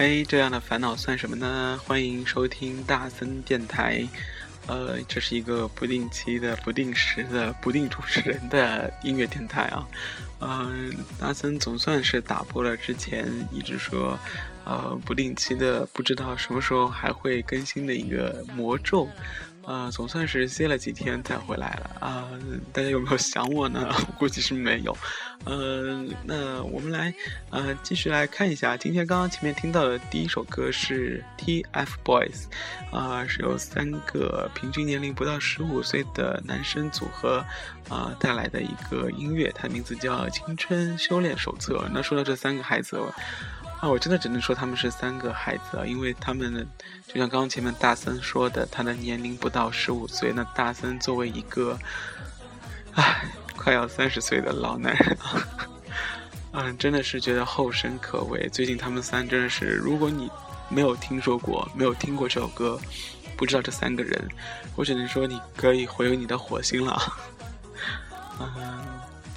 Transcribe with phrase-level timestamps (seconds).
[0.00, 1.78] 哎，这样的烦恼算什么呢？
[1.84, 4.02] 欢迎收听大森电台，
[4.66, 9.86] 呃，这是一个不定期的、不定时的、不定主持人的音乐电台啊。
[10.40, 14.18] 嗯，大森总算是打破了之前一直说，
[14.64, 19.06] 呃，不定期的、不知道什么时候还会更新的一个魔咒。
[19.64, 22.28] 啊，总算是歇了几天才回来了啊！
[22.72, 23.94] 大家有没有想我呢？
[24.18, 24.96] 估计是没有。
[25.44, 27.14] 呃，那我们来
[27.50, 32.44] 呃继续来看一下，今天刚刚前面听到的第一首歌是 TFBOYS，
[32.90, 37.44] 啊，是由三个平均年龄不到十五岁的男生组合
[37.88, 41.74] 啊带来的一个音乐，它名字叫《青春修炼手册》。
[41.92, 43.00] 那说到这三个孩子。
[43.80, 46.54] 啊，我真的只能说他们是三个孩子啊，因为他们
[47.06, 50.32] 就像刚刚前面大森说的，他的年龄不到十五岁。
[50.34, 51.78] 那大森作为一个，
[52.92, 53.24] 唉，
[53.56, 55.46] 快要三十岁的老男人啊，
[56.52, 58.46] 嗯，真的是觉得后生可畏。
[58.52, 60.30] 最近他们三真的是，如果你
[60.68, 62.78] 没有听说过、没有听过这首歌，
[63.34, 64.28] 不知道这三个人，
[64.76, 67.00] 我只能说你可以回你的火星了。
[68.40, 68.76] 嗯。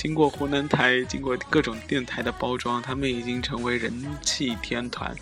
[0.04, 5.16] 经过湖南台，经过各种电台的包装，他们已经成为人气天团。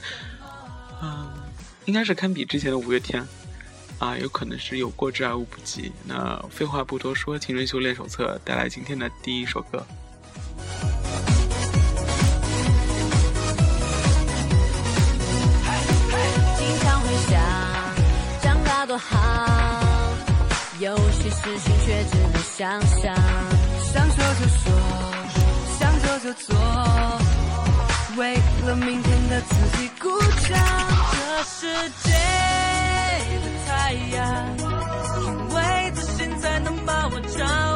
[1.03, 1.29] 嗯，
[1.85, 3.23] 应该是堪比之前的五月天，
[3.99, 5.91] 啊，有可能是有过之而无不及。
[6.03, 9.85] 那废话不多说，《青春修炼手册》带来今天的第一首歌。
[18.87, 20.17] 多好，
[20.80, 23.61] 有些事情却只能想象。
[23.93, 24.65] 想说就说，
[25.79, 26.55] 想做就做，
[28.17, 28.35] 为
[28.65, 30.09] 了明天的自己鼓
[30.47, 30.57] 掌。
[31.11, 32.09] 这世界
[33.41, 33.69] 的太
[34.13, 34.19] 阳，
[35.23, 35.25] 因
[35.55, 37.70] 为自信才能把我照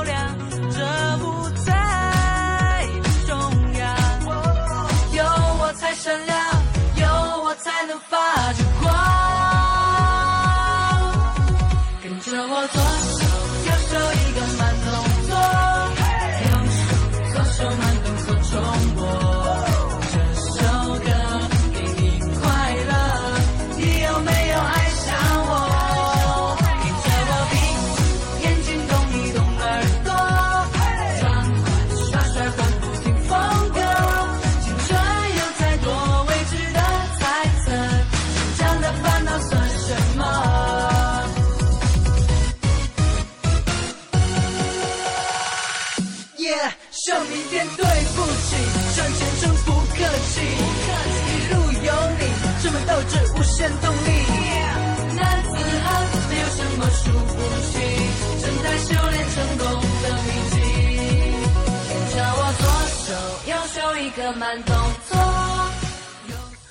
[64.39, 64.75] 慢动
[65.09, 65.17] 作，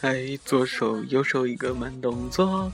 [0.03, 2.71] 哎，左手右手一个慢动作，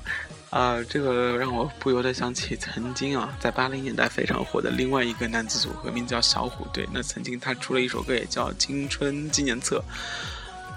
[0.50, 6.86] 啊，这个让我不由得想起曾经啊，在八零年代非常火的另外一个男子组合，名叫小虎队。
[6.92, 9.78] 那曾经他出了一首歌，也叫《青春纪念册》。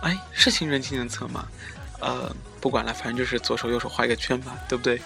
[0.01, 1.45] 哎，是青春纪念册吗？
[2.03, 2.35] 呃。
[2.63, 4.97] 不管了，反正就是左手右手画一个圈吧，对不对？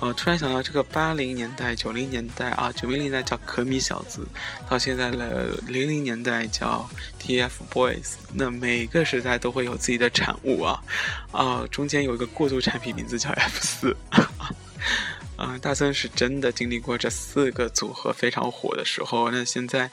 [0.00, 4.28] 呃，突然想到这个八零年代、九零年代啊，九零年代叫可米小子，
[4.68, 6.86] 到现在的零零年代叫
[7.18, 10.84] TFBOYS，那每个时代都会有自己的产物啊，
[11.32, 13.96] 啊，中间有一个过渡产品，名字叫 F 四，
[15.38, 19.90] 啊，大森是真的经历过这四个组合非常火的时候，那现在，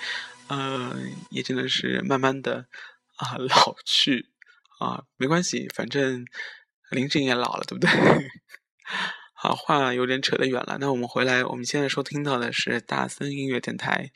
[0.48, 0.94] 呃，
[1.30, 2.66] 也真的是慢慢的
[3.16, 4.26] 啊老去
[4.84, 6.26] 啊，没关系，反正。
[6.92, 7.90] 林志颖也老了，对不对？
[9.34, 10.78] 好，话有点扯得远了。
[10.80, 14.12] 那我们回来，我们现在收听到的是大森音乐电台。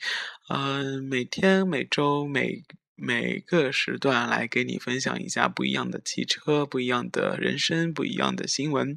[0.48, 2.62] 嗯，每天、每周、每
[2.94, 8.96] 每个时段来给你分享一下不一样的汽车、不一样的人生、不一样的新闻。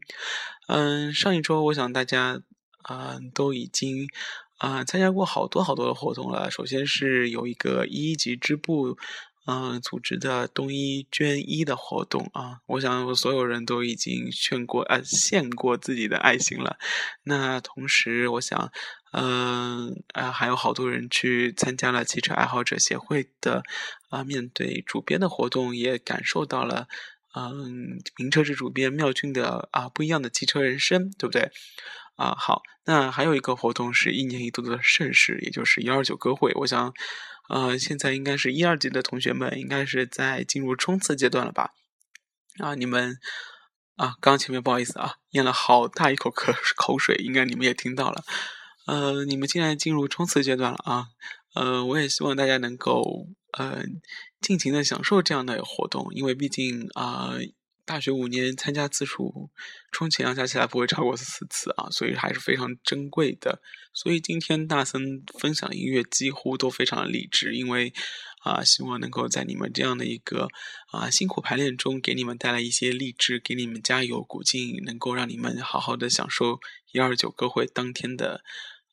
[0.67, 2.39] 嗯，上一周我想大家
[2.83, 4.07] 啊都已经
[4.59, 6.51] 啊参加过好多好多的活动了。
[6.51, 8.95] 首先是有一个一级支部。
[9.45, 16.77] 嗯，组织的冬衣捐衣的活动啊，我想所有人都已经劝过呃献过自己的爱心了。
[17.23, 18.71] 那同时，我想，
[19.13, 23.63] 嗯啊，还有好多人去参加了汽车爱好者协会的
[24.09, 26.87] 啊，面对主编的活动，也感受到了
[27.33, 31.49] 嗯，名车之主编妙俊的啊不一样的汽车人生，对不对？
[32.15, 36.51] 啊，好，那还有一个活动是一年一度的盛事，也就是幺二九歌会。
[36.53, 36.93] 我想，
[37.51, 41.73] 呃，现在应该是一二级的同学们应该是在进入冲刺阶段了吧？
[42.59, 43.17] 啊，你们
[43.97, 48.23] 啊，刚前面不好意思啊，咽了好大一口口口水，应该你们也听到了。
[48.87, 51.07] 呃，你们现在进入冲刺阶段了啊。
[51.53, 53.27] 呃，我也希望大家能够
[53.57, 53.83] 呃
[54.39, 57.33] 尽情的享受这样的活动，因为毕竟啊。
[57.91, 59.51] 大学五年参加次数，
[59.91, 63.61] 充其量加起来不会超过四次啊，所以还是非常珍贵的。
[63.93, 67.91] 所以今天大森分享音乐几乎都非常的励志，因为
[68.45, 70.47] 啊，希望能够在你们这样的一个
[70.93, 76.61] 啊辛苦排练中，给你们带来一些励志，给你们加油鼓劲，能够让你们好好的享受
[76.93, 78.41] 一二九歌会当天的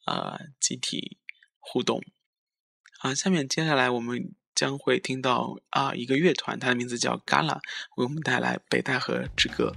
[0.06, 1.18] 啊集体
[1.60, 2.02] 互动。
[2.98, 4.34] 啊，下面接下来我们。
[4.58, 7.60] 将会听到啊，一个乐团，它的名字叫 Gala，
[7.94, 9.72] 为我们带来《北戴河之歌》。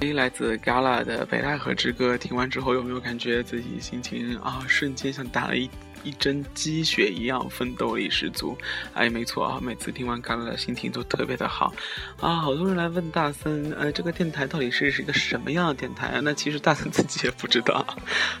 [0.00, 5.68] 来自 Gala 的《北戴河之歌》，听完之后有没有感觉自己心情啊，瞬间像打了一
[6.04, 8.56] 一针鸡血一样，奋斗力十足？
[8.94, 11.74] 哎，没错啊，每次听完 Gala 的心情都特别的好
[12.20, 12.36] 啊。
[12.36, 16.20] 好多人来问大森，呃，这个电台到底是是一个什么样的电台啊？
[16.22, 17.84] 那其实大森自己也不知道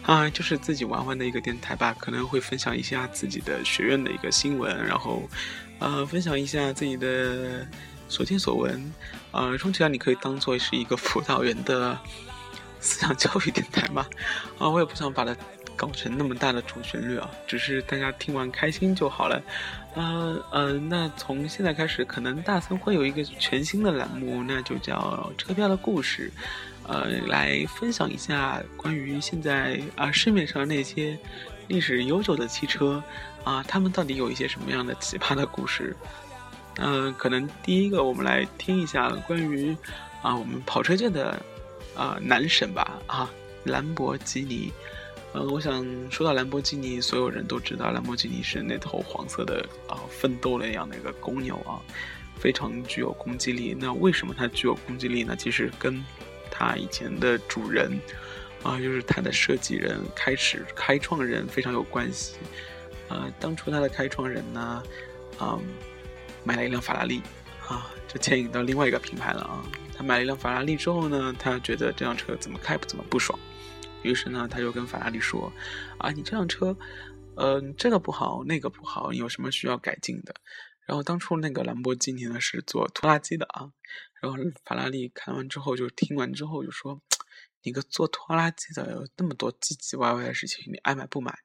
[0.02, 5.28] 啊，就是自己玩玩的一个电台吧，可能会分享一下自己的学院的一个新闻，然后
[5.78, 7.66] 呃，分享一下自己的。
[8.08, 8.92] 所见所闻，
[9.32, 11.98] 呃，充其量你可以当做是一个辅导员的
[12.80, 14.06] 思想教育电台嘛，
[14.58, 15.34] 啊，我也不想把它
[15.74, 19.42] 搞成那么大的主旋律啊，只是大家听完开心就好了，
[19.94, 26.30] 呃呃，那从现在开始，可能大森会有一个全新的栏目，那就叫车票的故事，
[26.86, 31.18] 呃，来分享一下关于现在啊市面上那些
[31.68, 33.02] 历史悠久的汽车
[33.42, 35.96] 啊，他们到底有一些什么样的奇葩的故事。
[36.78, 39.74] 嗯，可能第一个我们来听一下关于
[40.22, 41.42] 啊我们跑车界的
[41.96, 43.30] 啊男神吧啊
[43.64, 44.70] 兰博基尼，
[45.32, 51.80] 呃，我想说到兰博基尼，所有人都知道兰博基尼是那头黄色的啊奋斗那样的一个公牛啊，
[52.38, 53.74] 非常具有攻击力。
[53.78, 55.34] 那为什么它具有攻击力呢？
[55.34, 56.04] 其实跟
[56.50, 57.98] 它以前的主人
[58.62, 62.36] 啊，就是它的设计人、开始开创人非常有关系。
[63.08, 64.82] 呃，当初它的开创人呢，
[65.40, 65.58] 嗯。
[66.46, 67.20] 买了一辆法拉利，
[67.68, 69.66] 啊，就牵引到另外一个品牌了啊。
[69.92, 73.36] 他买了一辆法拉利之后呢，他觉得这辆车怎么开不怎么不爽，
[74.02, 75.52] 于是呢，他就跟法拉利说
[75.98, 76.76] ：“啊，你这辆车，
[77.34, 80.32] 呃，这个不好，那个不好，你有什么需要改进的？”
[80.86, 83.72] 然后当初那个兰博基尼呢是做拖拉机的啊，
[84.22, 87.02] 然后法拉利看完之后就听完之后就说
[87.64, 91.36] ：“你个做拖拉机的，有那么多唧唧歪歪的事情，你爱买不买？”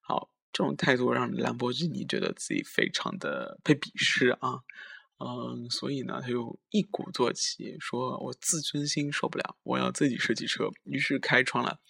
[0.00, 0.30] 好。
[0.52, 4.60] 这种态度让兰博基尼觉得自己非常的被鄙视啊，
[5.18, 11.80] 嗯，所以呢，他就一鼓作气，说我自尊心受不了，我要自己设计车，于是开创了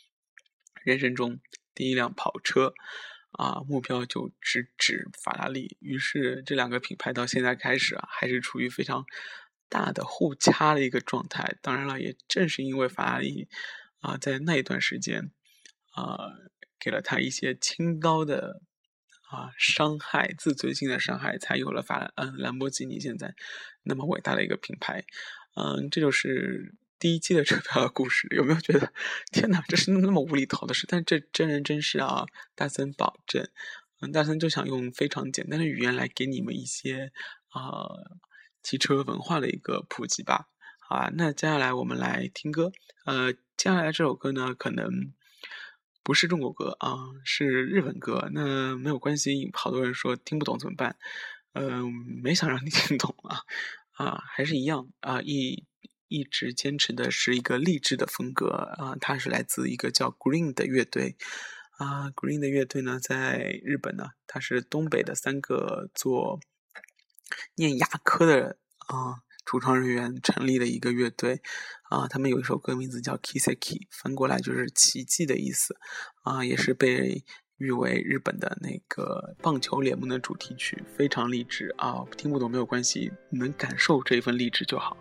[0.82, 1.40] 人生中
[1.74, 2.74] 第一辆跑车，
[3.32, 5.76] 啊，目标就直指法拉利。
[5.80, 9.04] 于是这两个品牌到现在开始啊，还是处于非常
[9.68, 11.56] 大的互掐的一个状态。
[11.62, 13.48] 当然了，也正是因为法拉利
[14.00, 15.30] 啊，在那一段时间
[15.92, 16.16] 啊，
[16.80, 18.62] 给了他一些清高的
[19.30, 23.34] 啊伤害，自尊心的伤害，才有了法嗯兰博基尼现在
[23.82, 25.04] 那么伟大的一个品牌。
[25.54, 28.28] 嗯，这就是第一期的车票的故事。
[28.30, 28.92] 有没有觉得
[29.32, 30.86] 天哪，这是那么无厘头的事？
[30.88, 32.24] 但这真人真事啊！
[32.54, 33.48] 大森保证，
[34.00, 37.10] 嗯，大森就想用非常简单的语言来给你们一些
[37.48, 37.88] 啊
[38.62, 40.48] 汽车文化的一个普及吧。
[40.78, 42.70] 好啊，那接下来我们来听歌。
[43.04, 45.12] 呃，接下来这首歌呢，可能
[46.02, 48.30] 不是中国歌啊，是日本歌。
[48.32, 50.96] 那没有关系，好多人说听不懂怎么办？
[51.52, 51.92] 嗯，
[52.22, 53.40] 没想让你 听懂啊。
[53.92, 55.66] 啊，还是一样啊，一
[56.08, 58.96] 一直坚持的是一个励志的风格啊。
[59.00, 61.16] 它是来自一个叫 Green 的乐队
[61.76, 62.10] 啊。
[62.10, 66.40] Green 的乐队呢，在日本呢，它是东北的三个做
[67.56, 68.56] 念牙科的
[68.88, 71.42] 啊主创人员成立的一个乐队
[71.90, 72.08] 啊。
[72.08, 75.76] 他们有一首歌名字叫 Kiseki，翻过来就是奇迹的意思
[76.22, 77.22] 啊，也是被。
[77.60, 82.02] 誉为日本的那个棒球联盟的主题曲，非常励志啊！
[82.16, 84.96] 听不懂没有关系，能感受这一份励志就好。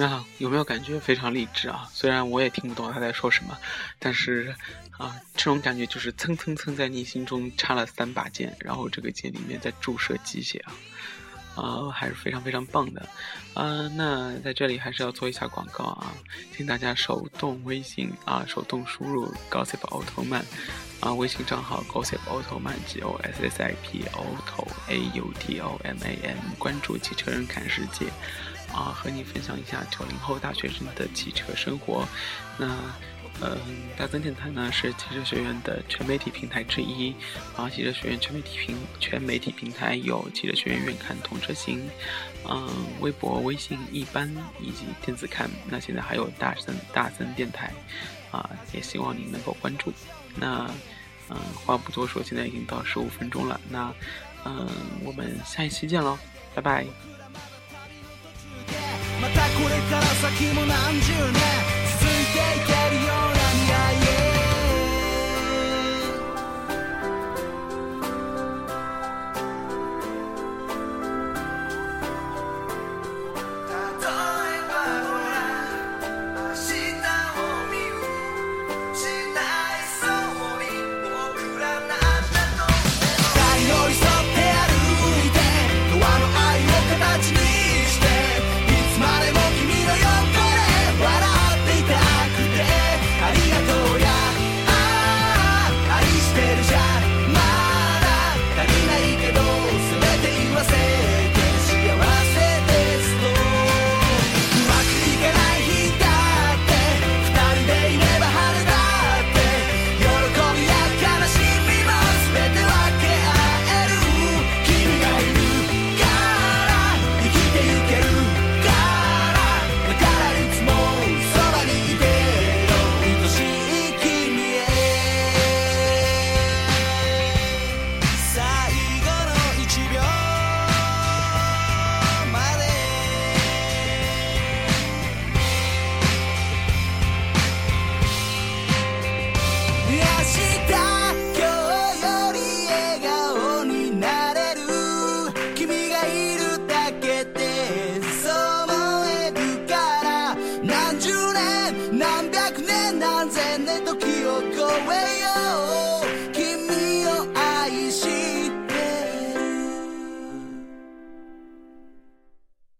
[0.00, 0.24] 怎么样？
[0.38, 1.86] 有没有感觉非常励志啊？
[1.92, 3.54] 虽然我也听不懂他在说什么，
[3.98, 4.54] 但是
[4.96, 10.64] 啊，这种感觉就是蹭蹭蹭在你心中插了三把剑，然后这个剑里面在注射鸡血
[11.54, 13.06] 啊，啊，还是非常非常棒的
[13.52, 13.86] 啊。
[13.94, 16.14] 那在这里还是要做一下广告啊，
[16.56, 20.42] 请大家手动微信啊，手动输入 Gossip 奥特曼
[21.00, 26.18] 啊，微信账号 Gossip 奥特曼 G O S S I P Auto A U T O M A
[26.22, 28.06] N，关注汽车人看世界。
[28.72, 32.06] 啊，和你分享一下九零后大学生的汽车生活。
[32.58, 32.66] 那，
[33.42, 33.56] 嗯，
[33.96, 37.14] 大森电台呢是汽车学院的全媒体平台之一。
[37.56, 41.88] 啊，汽车学院全媒体平全媒体平台有汽车学院院看同车型，
[42.48, 42.68] 嗯，
[43.00, 45.50] 微博、微信一般以及电子看。
[45.68, 47.72] 那现在还有大森大森电台，
[48.30, 49.92] 啊，也希望您能够关注。
[50.36, 50.70] 那，
[51.28, 53.60] 嗯，话不多说，现在已经到十五分钟了。
[53.68, 53.92] 那，
[54.44, 54.68] 嗯，
[55.04, 56.18] 我们下一期见喽，
[56.54, 57.19] 拜拜。
[59.62, 61.79] これから先も何十年